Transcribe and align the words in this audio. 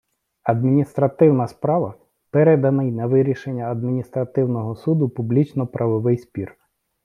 адміністративна 0.43 1.47
справа- 1.47 1.93
переданий 2.31 2.91
на 2.91 3.07
вирішення 3.07 3.71
адміністративного 3.71 4.75
суду 4.75 5.09
публічно-правовий 5.09 6.17
спір 6.17 6.55